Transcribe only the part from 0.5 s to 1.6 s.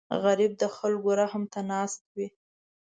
د خلکو رحم ته